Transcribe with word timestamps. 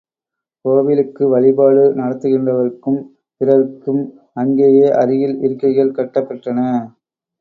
கோவிலுக்கு 0.65 1.23
வழிபாடு 1.29 1.83
நடத்துகின்றவர்கட்கும், 1.95 2.99
பிறர்க்கும் 3.41 4.01
அங்கேயே 4.33 4.89
அருகில் 5.01 5.37
இருக்கைகள் 5.41 5.95
கட்டப்பெற்றன. 5.99 6.59